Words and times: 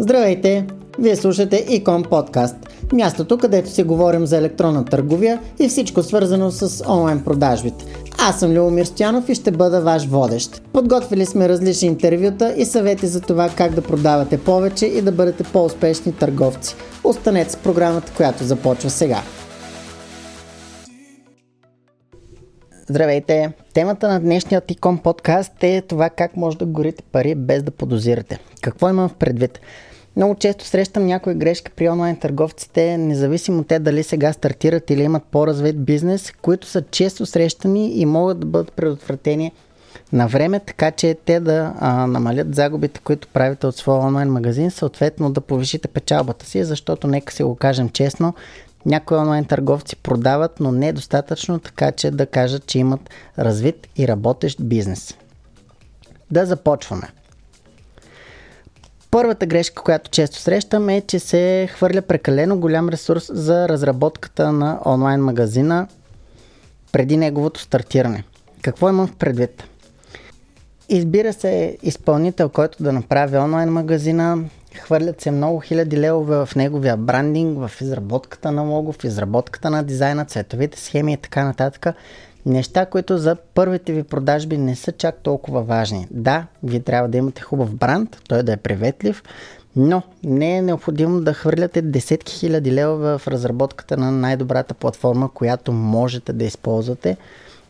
Здравейте! 0.00 0.66
Вие 0.98 1.16
слушате 1.16 1.66
Икон 1.68 2.02
Подкаст, 2.02 2.56
мястото 2.92 3.38
където 3.38 3.70
си 3.70 3.82
говорим 3.82 4.26
за 4.26 4.36
електронна 4.36 4.84
търговия 4.84 5.40
и 5.58 5.68
всичко 5.68 6.02
свързано 6.02 6.50
с 6.50 6.84
онлайн 6.88 7.24
продажбите. 7.24 7.84
Аз 8.18 8.40
съм 8.40 8.52
Любомир 8.52 8.84
Стоянов 8.84 9.28
и 9.28 9.34
ще 9.34 9.50
бъда 9.50 9.80
ваш 9.80 10.06
водещ. 10.06 10.62
Подготвили 10.72 11.26
сме 11.26 11.48
различни 11.48 11.88
интервюта 11.88 12.54
и 12.56 12.64
съвети 12.64 13.06
за 13.06 13.20
това 13.20 13.50
как 13.56 13.74
да 13.74 13.82
продавате 13.82 14.38
повече 14.38 14.86
и 14.86 15.02
да 15.02 15.12
бъдете 15.12 15.44
по-успешни 15.44 16.12
търговци. 16.12 16.74
Останете 17.04 17.50
с 17.50 17.56
програмата, 17.56 18.12
която 18.16 18.44
започва 18.44 18.90
сега. 18.90 19.22
Здравейте! 22.90 23.52
Темата 23.74 24.08
на 24.08 24.20
днешния 24.20 24.62
Икон 24.68 24.98
подкаст 24.98 25.64
е 25.64 25.80
това 25.80 26.10
как 26.10 26.36
може 26.36 26.58
да 26.58 26.66
горите 26.66 27.02
пари 27.12 27.34
без 27.34 27.62
да 27.62 27.70
подозирате. 27.70 28.38
Какво 28.62 28.88
имам 28.88 29.08
в 29.08 29.14
предвид? 29.14 29.60
Много 30.20 30.34
често 30.34 30.64
срещам 30.64 31.06
някои 31.06 31.34
грешки 31.34 31.70
при 31.70 31.88
онлайн 31.88 32.16
търговците, 32.16 32.98
независимо 32.98 33.64
те 33.64 33.78
дали 33.78 34.02
сега 34.02 34.32
стартират 34.32 34.90
или 34.90 35.02
имат 35.02 35.22
по-развит 35.24 35.84
бизнес, 35.84 36.32
които 36.42 36.66
са 36.66 36.82
често 36.90 37.26
срещани 37.26 38.00
и 38.00 38.06
могат 38.06 38.40
да 38.40 38.46
бъдат 38.46 38.72
предотвратени 38.72 39.52
на 40.12 40.28
време, 40.28 40.60
така 40.60 40.90
че 40.90 41.16
те 41.24 41.40
да 41.40 41.74
а, 41.78 42.06
намалят 42.06 42.54
загубите, 42.54 43.00
които 43.00 43.28
правите 43.28 43.66
от 43.66 43.76
своя 43.76 44.00
онлайн 44.00 44.28
магазин, 44.28 44.70
съответно 44.70 45.30
да 45.32 45.40
повишите 45.40 45.88
печалбата 45.88 46.46
си, 46.46 46.64
защото 46.64 47.06
нека 47.06 47.32
си 47.32 47.42
го 47.42 47.56
кажем 47.56 47.88
честно, 47.88 48.34
някои 48.86 49.16
онлайн 49.16 49.44
търговци 49.44 49.96
продават, 49.96 50.60
но 50.60 50.72
не 50.72 50.92
достатъчно, 50.92 51.58
така 51.58 51.92
че 51.92 52.10
да 52.10 52.26
кажат, 52.26 52.66
че 52.66 52.78
имат 52.78 53.10
развит 53.38 53.88
и 53.96 54.08
работещ 54.08 54.58
бизнес. 54.62 55.14
Да 56.30 56.46
започваме. 56.46 57.08
Първата 59.10 59.46
грешка, 59.46 59.82
която 59.82 60.10
често 60.10 60.38
срещам 60.38 60.88
е, 60.88 61.00
че 61.00 61.18
се 61.18 61.68
хвърля 61.72 62.02
прекалено 62.02 62.58
голям 62.58 62.88
ресурс 62.88 63.30
за 63.32 63.68
разработката 63.68 64.52
на 64.52 64.80
онлайн 64.86 65.20
магазина 65.20 65.88
преди 66.92 67.16
неговото 67.16 67.60
стартиране. 67.60 68.24
Какво 68.62 68.88
имам 68.88 69.06
в 69.06 69.16
предвид? 69.16 69.64
Избира 70.88 71.32
се 71.32 71.78
изпълнител, 71.82 72.48
който 72.48 72.82
да 72.82 72.92
направи 72.92 73.36
онлайн 73.36 73.68
магазина, 73.68 74.38
хвърлят 74.74 75.20
се 75.20 75.30
много 75.30 75.60
хиляди 75.60 76.00
левове 76.00 76.46
в 76.46 76.56
неговия 76.56 76.96
брандинг, 76.96 77.58
в 77.68 77.80
изработката 77.80 78.52
на 78.52 78.62
лого, 78.62 78.92
в 78.92 79.04
изработката 79.04 79.70
на 79.70 79.82
дизайна, 79.82 80.24
цветовите 80.24 80.80
схеми 80.80 81.12
и 81.12 81.16
така 81.16 81.44
нататък. 81.44 81.86
Неща, 82.46 82.86
които 82.86 83.18
за 83.18 83.36
първите 83.54 83.92
ви 83.92 84.02
продажби 84.02 84.58
не 84.58 84.76
са 84.76 84.92
чак 84.92 85.16
толкова 85.22 85.62
важни. 85.62 86.06
Да, 86.10 86.46
вие 86.62 86.80
трябва 86.80 87.08
да 87.08 87.18
имате 87.18 87.42
хубав 87.42 87.74
бранд, 87.74 88.22
той 88.28 88.42
да 88.42 88.52
е 88.52 88.56
приветлив, 88.56 89.22
но 89.76 90.02
не 90.24 90.56
е 90.56 90.62
необходимо 90.62 91.20
да 91.20 91.34
хвърляте 91.34 91.82
десетки 91.82 92.32
хиляди 92.32 92.72
лева 92.72 93.18
в 93.18 93.28
разработката 93.28 93.96
на 93.96 94.10
най-добрата 94.10 94.74
платформа, 94.74 95.30
която 95.34 95.72
можете 95.72 96.32
да 96.32 96.44
използвате 96.44 97.16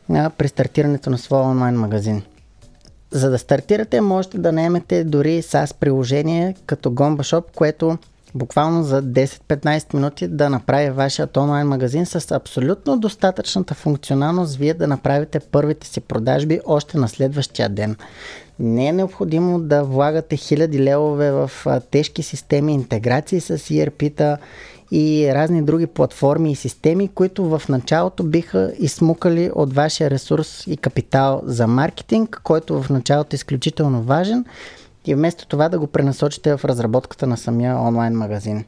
при 0.08 0.48
стартирането 0.48 1.10
на 1.10 1.18
своя 1.18 1.44
онлайн 1.44 1.74
магазин. 1.74 2.22
За 3.10 3.30
да 3.30 3.38
стартирате, 3.38 4.00
можете 4.00 4.38
да 4.38 4.52
наемете 4.52 5.04
дори 5.04 5.42
SaaS 5.42 5.74
приложение 5.74 6.54
като 6.66 6.90
Gomba 6.90 7.20
Shop, 7.20 7.44
което 7.54 7.98
буквално 8.34 8.82
за 8.82 9.02
10-15 9.02 9.94
минути 9.94 10.28
да 10.28 10.50
направи 10.50 10.90
вашият 10.90 11.36
онлайн 11.36 11.66
магазин 11.66 12.06
с 12.06 12.30
абсолютно 12.30 12.98
достатъчната 12.98 13.74
функционалност 13.74 14.56
вие 14.56 14.74
да 14.74 14.86
направите 14.86 15.40
първите 15.40 15.86
си 15.86 16.00
продажби 16.00 16.60
още 16.66 16.98
на 16.98 17.08
следващия 17.08 17.68
ден. 17.68 17.96
Не 18.58 18.86
е 18.86 18.92
необходимо 18.92 19.60
да 19.60 19.84
влагате 19.84 20.36
хиляди 20.36 20.82
левове 20.82 21.32
в 21.32 21.50
тежки 21.90 22.22
системи, 22.22 22.74
интеграции 22.74 23.40
с 23.40 23.58
ERP-та 23.58 24.38
и 24.92 25.30
разни 25.34 25.62
други 25.62 25.86
платформи 25.86 26.52
и 26.52 26.56
системи, 26.56 27.08
които 27.08 27.44
в 27.44 27.62
началото 27.68 28.22
биха 28.22 28.72
измукали 28.78 29.50
от 29.54 29.72
вашия 29.72 30.10
ресурс 30.10 30.66
и 30.66 30.76
капитал 30.76 31.42
за 31.44 31.66
маркетинг, 31.66 32.40
който 32.44 32.82
в 32.82 32.90
началото 32.90 33.34
е 33.34 33.36
изключително 33.36 34.02
важен 34.02 34.44
и 35.06 35.14
вместо 35.14 35.46
това 35.46 35.68
да 35.68 35.78
го 35.78 35.86
пренасочите 35.86 36.56
в 36.56 36.64
разработката 36.64 37.26
на 37.26 37.36
самия 37.36 37.76
онлайн 37.76 38.14
магазин. 38.14 38.64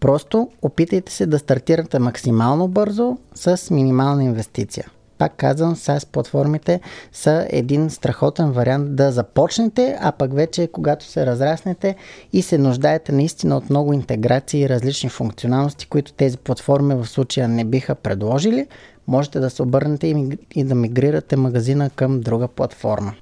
Просто 0.00 0.48
опитайте 0.62 1.12
се 1.12 1.26
да 1.26 1.38
стартирате 1.38 1.98
максимално 1.98 2.68
бързо 2.68 3.18
с 3.34 3.70
минимална 3.70 4.24
инвестиция. 4.24 4.86
Пак 5.18 5.36
казвам, 5.36 5.76
SaaS 5.76 6.06
платформите 6.06 6.80
са 7.12 7.46
един 7.50 7.90
страхотен 7.90 8.52
вариант 8.52 8.96
да 8.96 9.12
започнете, 9.12 9.98
а 10.00 10.12
пък 10.12 10.34
вече 10.34 10.66
когато 10.72 11.04
се 11.04 11.26
разраснете 11.26 11.96
и 12.32 12.42
се 12.42 12.58
нуждаете 12.58 13.12
наистина 13.12 13.56
от 13.56 13.70
много 13.70 13.92
интеграции 13.92 14.60
и 14.60 14.68
различни 14.68 15.10
функционалности, 15.10 15.86
които 15.86 16.12
тези 16.12 16.38
платформи 16.38 16.94
в 16.94 17.06
случая 17.06 17.48
не 17.48 17.64
биха 17.64 17.94
предложили, 17.94 18.66
можете 19.06 19.40
да 19.40 19.50
се 19.50 19.62
обърнете 19.62 20.14
и 20.54 20.64
да 20.64 20.74
мигрирате 20.74 21.36
магазина 21.36 21.90
към 21.90 22.20
друга 22.20 22.48
платформа. 22.48 23.14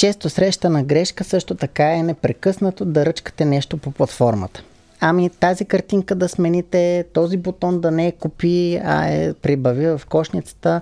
Често 0.00 0.30
срещана 0.30 0.82
грешка 0.82 1.24
също 1.24 1.54
така 1.54 1.92
е 1.94 2.02
непрекъснато 2.02 2.84
да 2.84 3.06
ръчкате 3.06 3.44
нещо 3.44 3.76
по 3.76 3.90
платформата. 3.90 4.62
Ами 5.00 5.30
тази 5.30 5.64
картинка 5.64 6.14
да 6.14 6.28
смените, 6.28 7.04
този 7.12 7.36
бутон 7.36 7.80
да 7.80 7.90
не 7.90 8.06
е 8.06 8.12
купи, 8.12 8.80
а 8.84 9.08
е 9.08 9.34
прибави 9.34 9.86
в 9.86 10.00
кошницата, 10.08 10.80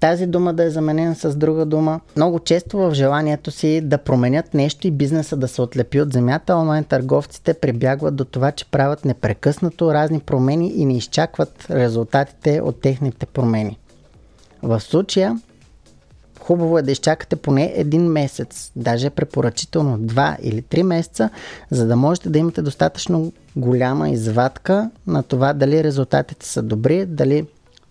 тази 0.00 0.26
дума 0.26 0.54
да 0.54 0.64
е 0.64 0.70
заменена 0.70 1.14
с 1.14 1.36
друга 1.36 1.66
дума. 1.66 2.00
Много 2.16 2.38
често 2.38 2.78
в 2.78 2.94
желанието 2.94 3.50
си 3.50 3.80
да 3.80 3.98
променят 3.98 4.54
нещо 4.54 4.86
и 4.86 4.90
бизнеса 4.90 5.36
да 5.36 5.48
се 5.48 5.62
отлепи 5.62 6.00
от 6.00 6.12
земята, 6.12 6.56
онлайн 6.56 6.84
търговците 6.84 7.54
прибягват 7.54 8.16
до 8.16 8.24
това, 8.24 8.52
че 8.52 8.70
правят 8.70 9.04
непрекъснато 9.04 9.94
разни 9.94 10.20
промени 10.20 10.72
и 10.76 10.84
не 10.84 10.96
изчакват 10.96 11.66
резултатите 11.70 12.60
от 12.60 12.80
техните 12.80 13.26
промени. 13.26 13.78
В 14.62 14.80
случая 14.80 15.38
хубаво 16.48 16.78
е 16.78 16.82
да 16.82 16.92
изчакате 16.92 17.36
поне 17.36 17.72
един 17.76 18.02
месец, 18.02 18.72
даже 18.76 19.10
препоръчително 19.10 19.98
два 19.98 20.36
или 20.42 20.62
три 20.62 20.82
месеца, 20.82 21.30
за 21.70 21.86
да 21.86 21.96
можете 21.96 22.28
да 22.28 22.38
имате 22.38 22.62
достатъчно 22.62 23.32
голяма 23.56 24.10
извадка 24.10 24.90
на 25.06 25.22
това 25.22 25.52
дали 25.52 25.84
резултатите 25.84 26.46
са 26.46 26.62
добри, 26.62 27.06
дали 27.06 27.46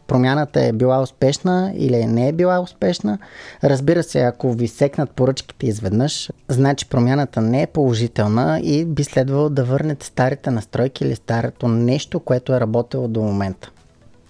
промяната 0.08 0.66
е 0.66 0.72
била 0.72 1.02
успешна 1.02 1.74
или 1.76 2.06
не 2.06 2.28
е 2.28 2.34
била 2.34 2.60
успешна. 2.60 3.18
Разбира 3.64 4.04
се, 4.04 4.20
ако 4.20 4.54
ви 4.54 4.68
секнат 4.68 5.12
поръчките 5.12 5.68
изведнъж, 5.68 6.30
значи 6.48 6.90
промяната 6.90 7.42
не 7.42 7.62
е 7.62 7.68
положителна 7.68 8.60
и 8.64 8.86
би 8.86 9.04
следвало 9.04 9.50
да 9.50 9.64
върнете 9.64 10.06
старите 10.06 10.52
настройки 10.52 11.04
или 11.04 11.16
старото 11.16 11.68
нещо, 11.68 12.20
което 12.20 12.54
е 12.54 12.60
работило 12.60 13.08
до 13.08 13.22
момента. 13.22 13.72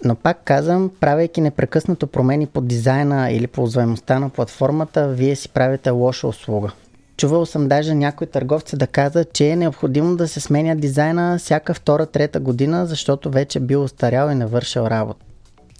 Но 0.03 0.15
пак 0.15 0.41
казвам, 0.43 0.91
правейки 0.99 1.41
непрекъснато 1.41 2.07
промени 2.07 2.47
по 2.47 2.61
дизайна 2.61 3.31
или 3.31 3.47
по 3.47 3.63
узваемостта 3.63 4.19
на 4.19 4.29
платформата, 4.29 5.07
вие 5.07 5.35
си 5.35 5.49
правите 5.49 5.89
лоша 5.89 6.27
услуга. 6.27 6.71
Чувал 7.17 7.45
съм 7.45 7.67
даже 7.67 7.95
някои 7.95 8.27
търговци 8.27 8.77
да 8.77 8.87
казат, 8.87 9.33
че 9.33 9.49
е 9.49 9.55
необходимо 9.55 10.15
да 10.15 10.27
се 10.27 10.39
сменя 10.39 10.75
дизайна 10.75 11.37
всяка 11.39 11.73
втора-трета 11.73 12.39
година, 12.39 12.85
защото 12.85 13.31
вече 13.31 13.59
бил 13.59 13.83
устарял 13.83 14.29
и 14.29 14.35
не 14.35 14.45
вършил 14.45 14.81
работа. 14.81 15.25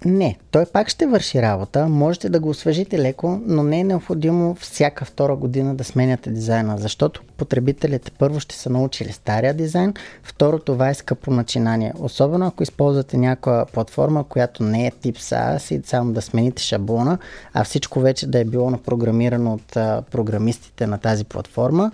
Не, 0.04 0.38
той 0.50 0.66
пак 0.66 0.88
ще 0.88 1.06
върши 1.06 1.42
работа, 1.42 1.88
можете 1.88 2.28
да 2.28 2.40
го 2.40 2.48
освежите 2.48 2.98
леко, 2.98 3.40
но 3.46 3.62
не 3.62 3.80
е 3.80 3.84
необходимо 3.84 4.54
всяка 4.54 5.04
втора 5.04 5.36
година 5.36 5.74
да 5.74 5.84
сменяте 5.84 6.30
дизайна, 6.30 6.78
защото 6.78 7.22
потребителите 7.36 8.10
първо 8.18 8.40
ще 8.40 8.56
са 8.56 8.70
научили 8.70 9.12
стария 9.12 9.54
дизайн, 9.54 9.94
второ 10.22 10.58
това 10.58 10.88
е 10.88 10.94
скъпо 10.94 11.30
начинание, 11.30 11.92
особено 11.98 12.46
ако 12.46 12.62
използвате 12.62 13.16
някаква 13.16 13.66
платформа, 13.72 14.24
която 14.24 14.62
не 14.62 14.86
е 14.86 14.90
тип 14.90 15.16
SaaS 15.16 15.74
и 15.74 15.86
само 15.86 16.12
да 16.12 16.22
смените 16.22 16.62
шаблона, 16.62 17.18
а 17.54 17.64
всичко 17.64 18.00
вече 18.00 18.26
да 18.26 18.38
е 18.38 18.44
било 18.44 18.70
напрограмирано 18.70 19.52
от 19.52 19.72
програмистите 20.10 20.86
на 20.86 20.98
тази 20.98 21.24
платформа, 21.24 21.92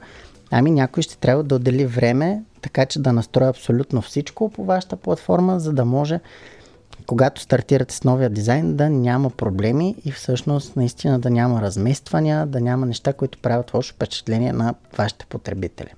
ами 0.50 0.70
някой 0.70 1.02
ще 1.02 1.18
трябва 1.18 1.42
да 1.42 1.54
отдели 1.54 1.86
време, 1.86 2.42
така 2.62 2.86
че 2.86 2.98
да 2.98 3.12
настрои 3.12 3.48
абсолютно 3.48 4.02
всичко 4.02 4.50
по 4.50 4.64
вашата 4.64 4.96
платформа, 4.96 5.60
за 5.60 5.72
да 5.72 5.84
може 5.84 6.20
когато 7.06 7.40
стартирате 7.40 7.94
с 7.94 8.04
новия 8.04 8.30
дизайн, 8.30 8.76
да 8.76 8.90
няма 8.90 9.30
проблеми 9.30 9.94
и 10.04 10.12
всъщност 10.12 10.76
наистина 10.76 11.18
да 11.18 11.30
няма 11.30 11.62
размествания, 11.62 12.46
да 12.46 12.60
няма 12.60 12.86
неща, 12.86 13.12
които 13.12 13.38
правят 13.38 13.74
лошо 13.74 13.94
впечатление 13.94 14.52
на 14.52 14.74
вашите 14.98 15.26
потребители. 15.26 15.88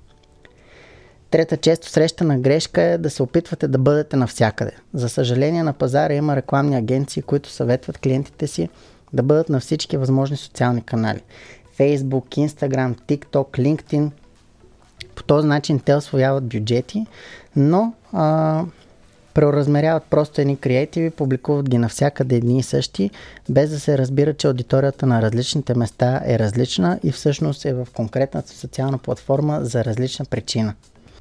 Трета 1.30 1.56
често 1.56 1.88
срещана 1.88 2.38
грешка 2.38 2.82
е 2.82 2.98
да 2.98 3.10
се 3.10 3.22
опитвате 3.22 3.68
да 3.68 3.78
бъдете 3.78 4.16
навсякъде. 4.16 4.72
За 4.94 5.08
съжаление 5.08 5.62
на 5.62 5.72
пазара 5.72 6.14
има 6.14 6.36
рекламни 6.36 6.76
агенции, 6.76 7.22
които 7.22 7.50
съветват 7.50 7.98
клиентите 7.98 8.46
си 8.46 8.68
да 9.12 9.22
бъдат 9.22 9.48
на 9.48 9.60
всички 9.60 9.96
възможни 9.96 10.36
социални 10.36 10.82
канали. 10.82 11.20
Facebook, 11.78 12.48
Instagram, 12.48 13.00
TikTok, 13.00 13.58
LinkedIn. 13.58 14.10
По 15.14 15.22
този 15.22 15.48
начин 15.48 15.80
те 15.80 15.94
освояват 15.94 16.44
бюджети, 16.44 17.06
но 17.56 17.94
а, 18.12 18.64
преоразмеряват 19.36 20.04
просто 20.10 20.40
едни 20.40 20.56
креативи, 20.56 21.10
публикуват 21.10 21.68
ги 21.68 21.78
навсякъде 21.78 22.36
едни 22.36 22.58
и 22.58 22.62
същи, 22.62 23.10
без 23.48 23.70
да 23.70 23.80
се 23.80 23.98
разбира, 23.98 24.34
че 24.34 24.46
аудиторията 24.46 25.06
на 25.06 25.22
различните 25.22 25.74
места 25.74 26.22
е 26.26 26.38
различна 26.38 27.00
и 27.02 27.12
всъщност 27.12 27.64
е 27.64 27.74
в 27.74 27.88
конкретната 27.94 28.52
социална 28.52 28.98
платформа 28.98 29.58
за 29.62 29.84
различна 29.84 30.24
причина. 30.24 30.74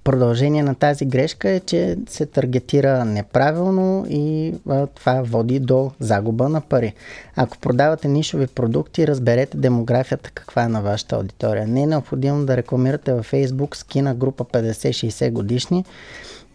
Продължение 0.04 0.64
на 0.64 0.76
тази 0.76 1.06
грешка 1.06 1.50
е, 1.50 1.60
че 1.60 1.98
се 2.10 2.26
таргетира 2.26 3.06
неправилно 3.06 4.06
и 4.10 4.54
а, 4.70 4.88
това 4.88 5.22
води 5.22 5.60
до 5.60 5.92
загуба 6.00 6.50
на 6.50 6.62
пари. 6.62 6.94
Ако 7.36 7.58
продавате 7.58 8.08
нишови 8.08 8.48
продукти, 8.48 9.08
разберете 9.08 9.58
демографията 9.58 10.32
каква 10.34 10.64
е 10.64 10.68
на 10.68 10.82
вашата 10.82 11.16
аудитория. 11.16 11.68
Не 11.68 11.84
е 11.84 11.88
необходимо 11.88 12.46
да 12.46 12.58
рекламирате 12.58 13.14
във 13.14 13.32
Facebook 13.32 13.76
скина 13.76 14.16
група 14.16 14.44
50-60 14.44 15.32
годишни, 15.32 15.86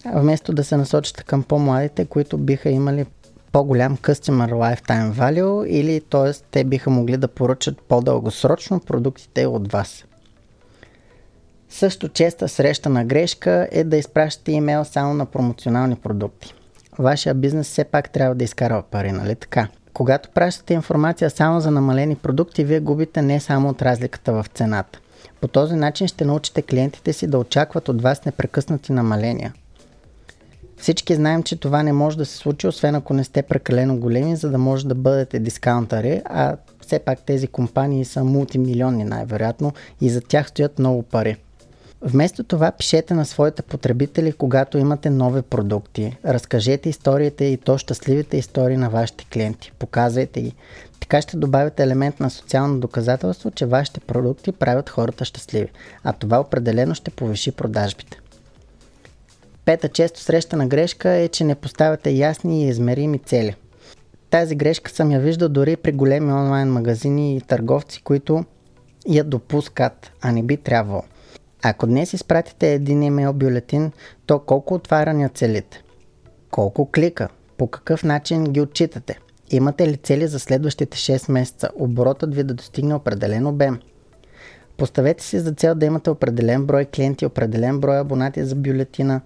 вместо 0.06 0.52
да 0.52 0.64
се 0.64 0.76
насочите 0.76 1.22
към 1.22 1.42
по-младите, 1.42 2.04
които 2.04 2.38
биха 2.38 2.70
имали 2.70 3.06
по-голям 3.52 3.96
Customer 3.96 4.50
Lifetime 4.50 5.12
Value 5.12 5.66
или 5.66 6.00
т.е. 6.00 6.32
те 6.50 6.64
биха 6.64 6.90
могли 6.90 7.16
да 7.16 7.28
поръчат 7.28 7.78
по-дългосрочно 7.88 8.80
продуктите 8.80 9.46
от 9.46 9.72
вас. 9.72 10.04
Също 11.68 12.08
честа 12.08 12.48
среща 12.48 12.88
на 12.88 13.04
грешка 13.04 13.68
е 13.72 13.84
да 13.84 13.96
изпращате 13.96 14.52
имейл 14.52 14.84
само 14.84 15.14
на 15.14 15.26
промоционални 15.26 15.96
продукти. 15.96 16.54
Вашия 16.98 17.34
бизнес 17.34 17.66
все 17.66 17.84
пак 17.84 18.10
трябва 18.10 18.34
да 18.34 18.44
изкарва 18.44 18.82
пари, 18.82 19.12
нали 19.12 19.34
така? 19.34 19.68
Когато 19.92 20.28
пращате 20.30 20.74
информация 20.74 21.30
само 21.30 21.60
за 21.60 21.70
намалени 21.70 22.16
продукти, 22.16 22.64
вие 22.64 22.80
губите 22.80 23.22
не 23.22 23.40
само 23.40 23.68
от 23.68 23.82
разликата 23.82 24.32
в 24.32 24.46
цената. 24.54 24.98
По 25.40 25.48
този 25.48 25.74
начин 25.74 26.08
ще 26.08 26.24
научите 26.24 26.62
клиентите 26.62 27.12
си 27.12 27.26
да 27.26 27.38
очакват 27.38 27.88
от 27.88 28.02
вас 28.02 28.24
непрекъснати 28.24 28.92
намаления. 28.92 29.52
Всички 30.80 31.14
знаем, 31.14 31.42
че 31.42 31.56
това 31.56 31.82
не 31.82 31.92
може 31.92 32.18
да 32.18 32.26
се 32.26 32.36
случи, 32.36 32.66
освен 32.66 32.94
ако 32.94 33.14
не 33.14 33.24
сте 33.24 33.42
прекалено 33.42 33.98
големи, 33.98 34.36
за 34.36 34.50
да 34.50 34.58
може 34.58 34.86
да 34.86 34.94
бъдете 34.94 35.38
дискаунтъри, 35.38 36.22
а 36.24 36.56
все 36.80 36.98
пак 36.98 37.20
тези 37.20 37.46
компании 37.46 38.04
са 38.04 38.24
мултимилионни 38.24 39.04
най-вероятно 39.04 39.72
и 40.00 40.10
за 40.10 40.20
тях 40.20 40.48
стоят 40.48 40.78
много 40.78 41.02
пари. 41.02 41.36
Вместо 42.02 42.44
това 42.44 42.70
пишете 42.70 43.14
на 43.14 43.24
своите 43.24 43.62
потребители, 43.62 44.32
когато 44.32 44.78
имате 44.78 45.10
нови 45.10 45.42
продукти. 45.42 46.16
Разкажете 46.24 46.88
историите 46.88 47.44
и 47.44 47.56
то 47.56 47.78
щастливите 47.78 48.36
истории 48.36 48.76
на 48.76 48.90
вашите 48.90 49.24
клиенти. 49.32 49.72
Показвайте 49.78 50.40
ги. 50.42 50.54
Така 51.00 51.22
ще 51.22 51.36
добавите 51.36 51.82
елемент 51.82 52.20
на 52.20 52.30
социално 52.30 52.80
доказателство, 52.80 53.50
че 53.50 53.66
вашите 53.66 54.00
продукти 54.00 54.52
правят 54.52 54.90
хората 54.90 55.24
щастливи, 55.24 55.68
а 56.04 56.12
това 56.12 56.40
определено 56.40 56.94
ще 56.94 57.10
повиши 57.10 57.52
продажбите. 57.52 58.19
Пета 59.70 59.88
често 59.88 60.20
срещана 60.20 60.66
грешка 60.66 61.10
е, 61.10 61.28
че 61.28 61.44
не 61.44 61.54
поставяте 61.54 62.10
ясни 62.10 62.64
и 62.64 62.68
измерими 62.68 63.18
цели. 63.18 63.54
Тази 64.30 64.54
грешка 64.54 64.90
съм 64.90 65.10
я 65.10 65.20
виждал 65.20 65.48
дори 65.48 65.76
при 65.76 65.92
големи 65.92 66.32
онлайн 66.32 66.68
магазини 66.68 67.36
и 67.36 67.40
търговци, 67.40 68.02
които 68.02 68.44
я 69.08 69.24
допускат, 69.24 70.12
а 70.20 70.32
не 70.32 70.42
би 70.42 70.56
трябвало. 70.56 71.02
Ако 71.62 71.86
днес 71.86 72.12
изпратите 72.12 72.74
един 72.74 73.02
имейл 73.02 73.32
бюлетин, 73.32 73.92
то 74.26 74.38
колко 74.38 74.74
отваряния 74.74 75.28
целите? 75.28 75.82
Колко 76.50 76.90
клика? 76.90 77.28
По 77.56 77.66
какъв 77.66 78.04
начин 78.04 78.44
ги 78.44 78.60
отчитате? 78.60 79.18
Имате 79.50 79.88
ли 79.88 79.96
цели 79.96 80.26
за 80.26 80.38
следващите 80.38 80.96
6 80.96 81.32
месеца? 81.32 81.70
Оборотът 81.74 82.34
ви 82.34 82.42
да 82.42 82.54
достигне 82.54 82.94
определен 82.94 83.46
обем? 83.46 83.80
Поставете 84.76 85.24
си 85.24 85.38
за 85.38 85.52
цел 85.52 85.74
да 85.74 85.86
имате 85.86 86.10
определен 86.10 86.66
брой 86.66 86.84
клиенти, 86.84 87.26
определен 87.26 87.80
брой 87.80 87.98
абонати 87.98 88.44
за 88.44 88.54
бюлетина, 88.54 89.20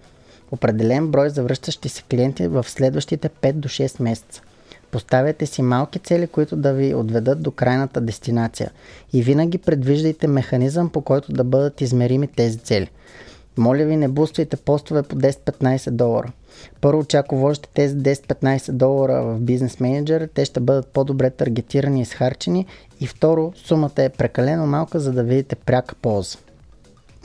определен 0.55 1.07
брой 1.07 1.29
завръщащи 1.29 1.89
се 1.89 2.03
клиенти 2.03 2.47
в 2.47 2.65
следващите 2.69 3.29
5 3.29 3.53
до 3.53 3.69
6 3.69 4.01
месеца. 4.01 4.41
Поставяте 4.91 5.45
си 5.45 5.61
малки 5.61 5.99
цели, 5.99 6.27
които 6.27 6.55
да 6.55 6.73
ви 6.73 6.95
отведат 6.95 7.41
до 7.41 7.51
крайната 7.51 8.01
дестинация 8.01 8.71
и 9.13 9.23
винаги 9.23 9.57
предвиждайте 9.57 10.27
механизъм, 10.27 10.89
по 10.89 11.01
който 11.01 11.31
да 11.31 11.43
бъдат 11.43 11.81
измерими 11.81 12.27
тези 12.27 12.57
цели. 12.57 12.89
Моля 13.57 13.85
ви, 13.85 13.95
не 13.95 14.07
буствайте 14.07 14.57
постове 14.57 15.03
по 15.03 15.15
10-15 15.15 15.91
долара. 15.91 16.31
Първо, 16.81 17.05
че 17.05 17.17
ако 17.17 17.37
вложите 17.37 17.69
тези 17.73 17.95
10-15 17.95 18.71
долара 18.71 19.23
в 19.23 19.39
бизнес 19.39 19.79
менеджер, 19.79 20.29
те 20.33 20.45
ще 20.45 20.59
бъдат 20.59 20.87
по-добре 20.87 21.29
таргетирани 21.29 21.99
и 21.99 22.01
изхарчени. 22.01 22.65
И 22.99 23.07
второ, 23.07 23.53
сумата 23.55 23.91
е 24.03 24.09
прекалено 24.09 24.67
малка, 24.67 24.99
за 24.99 25.11
да 25.11 25.23
видите 25.23 25.55
пряка 25.55 25.95
полза. 25.95 26.37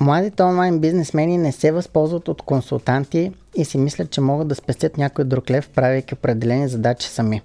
Младите 0.00 0.42
онлайн 0.42 0.78
бизнесмени 0.78 1.38
не 1.38 1.52
се 1.52 1.72
възползват 1.72 2.28
от 2.28 2.42
консултанти 2.42 3.32
и 3.56 3.64
си 3.64 3.78
мислят, 3.78 4.10
че 4.10 4.20
могат 4.20 4.48
да 4.48 4.54
спестят 4.54 4.98
някой 4.98 5.24
друг 5.24 5.50
лев, 5.50 5.68
правейки 5.68 6.14
определени 6.14 6.68
задачи 6.68 7.08
сами. 7.08 7.42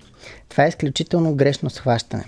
Това 0.49 0.65
е 0.65 0.67
изключително 0.67 1.35
грешно 1.35 1.69
схващане. 1.69 2.25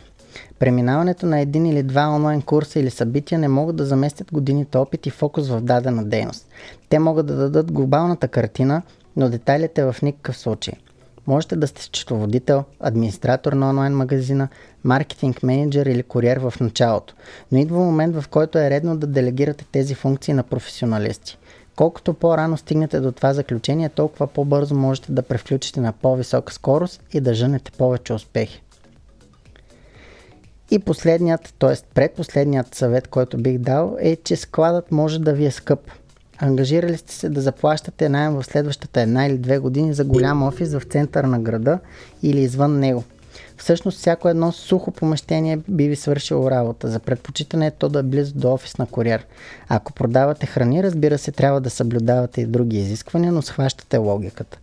Преминаването 0.59 1.25
на 1.25 1.39
един 1.39 1.65
или 1.65 1.83
два 1.83 2.07
онлайн 2.07 2.41
курса 2.41 2.79
или 2.79 2.89
събития 2.89 3.39
не 3.39 3.47
могат 3.47 3.75
да 3.75 3.85
заместят 3.85 4.33
годините 4.33 4.77
опит 4.77 5.06
и 5.06 5.09
фокус 5.09 5.47
в 5.47 5.62
дадена 5.62 6.06
дейност. 6.06 6.47
Те 6.89 7.00
могат 7.00 7.25
да 7.25 7.35
дадат 7.35 7.71
глобалната 7.71 8.27
картина, 8.27 8.81
но 9.15 9.30
детайлите 9.30 9.83
в 9.83 9.95
никакъв 10.01 10.38
случай. 10.38 10.73
Можете 11.27 11.56
да 11.56 11.68
сте 11.68 11.81
счетоводител, 11.81 12.63
администратор 12.79 13.53
на 13.53 13.69
онлайн 13.69 13.94
магазина, 13.94 14.47
маркетинг 14.83 15.44
менеджер 15.44 15.85
или 15.85 16.03
куриер 16.03 16.38
в 16.38 16.53
началото, 16.59 17.13
но 17.51 17.57
идва 17.57 17.79
момент 17.79 18.15
в 18.15 18.27
който 18.27 18.57
е 18.57 18.69
редно 18.69 18.97
да 18.97 19.07
делегирате 19.07 19.65
тези 19.71 19.95
функции 19.95 20.33
на 20.33 20.44
професионалисти. 20.44 21.38
Колкото 21.75 22.13
по-рано 22.13 22.57
стигнете 22.57 23.00
до 23.00 23.12
това 23.12 23.33
заключение, 23.33 23.89
толкова 23.89 24.27
по-бързо 24.27 24.75
можете 24.75 25.12
да 25.12 25.21
превключите 25.21 25.81
на 25.81 25.94
по-висока 25.94 26.53
скорост 26.53 27.03
и 27.13 27.21
да 27.21 27.33
женете 27.33 27.71
повече 27.71 28.13
успехи. 28.13 28.62
И 30.71 30.80
последният, 30.80 31.53
т.е. 31.59 31.75
предпоследният 31.94 32.75
съвет, 32.75 33.07
който 33.07 33.38
бих 33.38 33.57
дал 33.57 33.97
е, 34.00 34.15
че 34.15 34.35
складът 34.35 34.91
може 34.91 35.19
да 35.19 35.33
ви 35.33 35.45
е 35.45 35.51
скъп. 35.51 35.80
Ангажирали 36.39 36.98
сте 36.98 37.13
се 37.13 37.30
да 37.30 37.42
заплащате 37.42 38.10
найем 38.10 38.34
в 38.34 38.44
следващата 38.44 39.01
една 39.01 39.25
или 39.25 39.38
две 39.38 39.60
години 39.60 39.94
за 39.94 40.06
голям 40.06 40.44
офис 40.44 40.74
в 40.74 40.81
центъра 40.89 41.28
на 41.28 41.39
града 41.39 41.80
или 42.24 42.39
извън 42.39 42.80
него. 42.80 43.04
Всъщност 43.57 43.98
всяко 43.98 44.30
едно 44.30 44.51
сухо 44.51 44.92
помещение 44.92 45.60
би 45.68 45.88
ви 45.88 45.95
свършило 45.95 46.51
работа. 46.51 46.88
За 46.88 47.00
предпочитане 47.00 47.68
е 47.68 47.72
то 47.72 47.89
да 47.89 48.00
е 48.00 48.04
близо 48.04 48.34
до 48.36 48.54
офис 48.54 48.78
на 48.78 48.86
куриер. 48.86 49.25
Ако 49.69 49.94
продавате 49.94 50.45
храни, 50.45 50.84
разбира 50.84 51.18
се, 51.18 51.31
трябва 51.31 51.62
да 51.62 51.69
съблюдавате 51.69 52.42
и 52.42 52.45
други 52.45 52.78
изисквания, 52.78 53.31
но 53.31 53.42
схващате 53.42 53.98
логиката. 53.98 54.57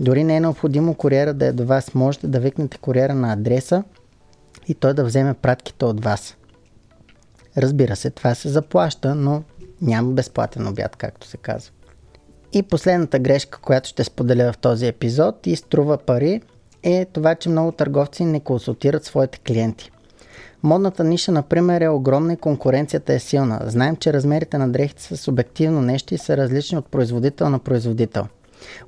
Дори 0.00 0.24
не 0.24 0.36
е 0.36 0.40
необходимо 0.40 0.94
куриера 0.94 1.34
да 1.34 1.46
е 1.46 1.52
до 1.52 1.64
вас. 1.64 1.94
Можете 1.94 2.26
да 2.26 2.40
викнете 2.40 2.78
куриера 2.78 3.14
на 3.14 3.32
адреса 3.32 3.84
и 4.68 4.74
той 4.74 4.94
да 4.94 5.04
вземе 5.04 5.34
пратките 5.34 5.84
от 5.84 6.04
вас. 6.04 6.36
Разбира 7.56 7.96
се, 7.96 8.10
това 8.10 8.34
се 8.34 8.48
заплаща, 8.48 9.14
но 9.14 9.42
няма 9.82 10.12
безплатен 10.12 10.68
обяд, 10.68 10.96
както 10.96 11.26
се 11.26 11.36
казва. 11.36 11.72
И 12.52 12.62
последната 12.62 13.18
грешка, 13.18 13.58
която 13.62 13.88
ще 13.88 14.04
споделя 14.04 14.52
в 14.52 14.58
този 14.58 14.86
епизод 14.86 15.46
и 15.46 15.56
струва 15.56 15.98
пари, 15.98 16.40
е 16.82 17.04
това, 17.04 17.34
че 17.34 17.48
много 17.48 17.72
търговци 17.72 18.24
не 18.24 18.40
консултират 18.40 19.04
своите 19.04 19.38
клиенти. 19.38 19.90
Модната 20.62 21.04
ниша, 21.04 21.32
например, 21.32 21.80
е 21.80 21.88
огромна 21.88 22.32
и 22.32 22.36
конкуренцията 22.36 23.12
е 23.12 23.18
силна. 23.18 23.60
Знаем, 23.64 23.96
че 23.96 24.12
размерите 24.12 24.58
на 24.58 24.68
дрехите 24.68 25.02
са 25.02 25.16
субективно 25.16 25.82
нещо 25.82 26.14
и 26.14 26.18
са 26.18 26.36
различни 26.36 26.78
от 26.78 26.86
производител 26.86 27.50
на 27.50 27.58
производител. 27.58 28.26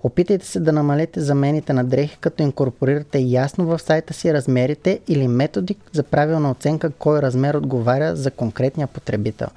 Опитайте 0.03 0.47
се 0.47 0.61
да 0.61 0.73
намалите 0.73 1.21
замените 1.21 1.73
на 1.73 1.85
дрехи, 1.85 2.19
като 2.21 2.43
инкорпорирате 2.43 3.19
ясно 3.19 3.67
в 3.67 3.79
сайта 3.79 4.15
си 4.15 4.35
размерите 4.35 5.01
или 5.09 5.29
методи 5.29 5.77
за 5.93 6.03
правилна 6.03 6.51
оценка 6.51 6.91
кой 6.91 7.23
размер 7.23 7.55
отговаря 7.55 8.17
за 8.17 8.31
конкретния 8.31 8.87
потребител. 8.87 9.49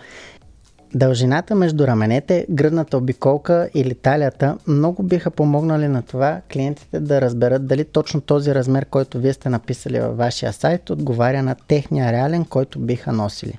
Дължината 0.96 1.56
между 1.56 1.88
раменете, 1.88 2.46
гръдната 2.50 2.98
обиколка 2.98 3.70
или 3.74 3.96
талията 3.96 4.58
много 4.68 5.04
биха 5.04 5.32
помогнали 5.32 5.88
на 5.88 6.02
това 6.02 6.42
клиентите 6.54 7.00
да 7.00 7.22
разберат 7.22 7.68
дали 7.68 7.86
точно 7.86 8.22
този 8.22 8.56
размер, 8.56 8.86
който 8.86 9.20
вие 9.20 9.34
сте 9.34 9.50
написали 9.50 10.00
във 10.00 10.18
вашия 10.18 10.54
сайт, 10.54 10.90
отговаря 10.90 11.44
на 11.44 11.56
техния 11.68 12.12
реален, 12.12 12.46
който 12.46 12.80
биха 12.80 13.14
носили. 13.14 13.58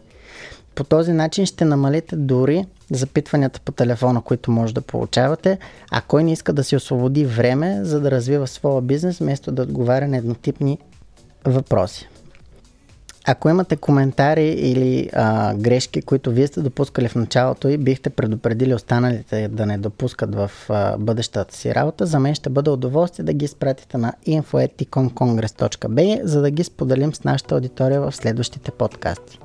По 0.74 0.84
този 0.84 1.12
начин 1.12 1.46
ще 1.46 1.64
намалите 1.64 2.16
дори 2.16 2.66
запитванията 2.90 3.60
по 3.60 3.72
телефона, 3.72 4.22
които 4.22 4.50
може 4.50 4.74
да 4.74 4.80
получавате, 4.80 5.58
а 5.90 6.00
кой 6.00 6.24
не 6.24 6.32
иска 6.32 6.52
да 6.52 6.64
си 6.64 6.76
освободи 6.76 7.24
време, 7.24 7.78
за 7.82 8.00
да 8.00 8.10
развива 8.10 8.46
своя 8.46 8.82
бизнес, 8.82 9.18
вместо 9.18 9.52
да 9.52 9.62
отговаря 9.62 10.08
на 10.08 10.16
еднотипни 10.16 10.78
въпроси. 11.44 12.08
Ако 13.30 13.48
имате 13.48 13.76
коментари 13.76 14.48
или 14.48 15.10
а, 15.12 15.54
грешки, 15.54 16.02
които 16.02 16.30
вие 16.30 16.46
сте 16.46 16.60
допускали 16.60 17.08
в 17.08 17.14
началото 17.14 17.68
и 17.68 17.76
бихте 17.76 18.10
предупредили 18.10 18.74
останалите 18.74 19.48
да 19.48 19.66
не 19.66 19.78
допускат 19.78 20.34
в 20.34 20.50
а, 20.68 20.98
бъдещата 20.98 21.56
си 21.56 21.74
работа, 21.74 22.06
за 22.06 22.18
мен 22.18 22.34
ще 22.34 22.50
бъде 22.50 22.70
удоволствие 22.70 23.24
да 23.24 23.32
ги 23.32 23.44
изпратите 23.44 23.98
на 23.98 24.12
info.ecomcongress.bg, 24.28 26.24
за 26.24 26.40
да 26.40 26.50
ги 26.50 26.64
споделим 26.64 27.14
с 27.14 27.24
нашата 27.24 27.54
аудитория 27.54 28.00
в 28.00 28.12
следващите 28.12 28.70
подкасти. 28.70 29.38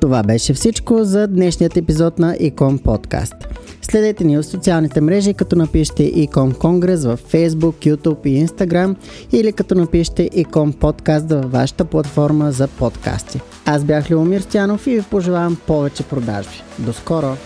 Това 0.00 0.22
беше 0.22 0.54
всичко 0.54 1.04
за 1.04 1.26
днешният 1.26 1.76
епизод 1.76 2.18
на 2.18 2.34
Ecom 2.34 2.82
Podcast. 2.82 3.53
Следете 3.94 4.24
ни 4.24 4.36
в 4.36 4.42
социалните 4.42 5.00
мрежи, 5.00 5.34
като 5.34 5.56
напишете 5.56 6.02
Икон 6.02 6.54
Конгрес 6.54 7.04
в 7.04 7.18
Facebook, 7.32 7.74
YouTube 7.74 8.26
и 8.26 8.46
Instagram 8.46 8.96
или 9.32 9.52
като 9.52 9.74
напишете 9.74 10.30
Икон 10.32 10.72
Подкаст 10.72 11.30
във 11.30 11.52
вашата 11.52 11.84
платформа 11.84 12.52
за 12.52 12.68
подкасти. 12.68 13.40
Аз 13.66 13.84
бях 13.84 14.10
Любомир 14.10 14.40
Стянов 14.40 14.86
и 14.86 14.96
ви 14.96 15.02
пожелавам 15.10 15.56
повече 15.66 16.02
продажби. 16.02 16.62
До 16.78 16.92
скоро! 16.92 17.36